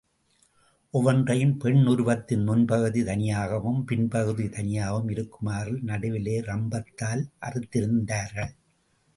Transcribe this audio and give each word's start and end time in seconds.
ஒவ்வொன்றையும் 0.93 1.57
பெண் 1.57 1.83
உருவத்தின் 1.85 2.47
முன்பகுதி 2.47 3.03
தனியாகவும், 3.03 3.85
பின்பகுதி 3.87 4.49
தனியாகவும் 4.49 5.09
இருக்குமாறு 5.09 5.75
நடுவிலே 5.81 6.37
ரம்பத்தால் 6.41 7.23
அறுத்திருந்தார்கள். 7.41 8.51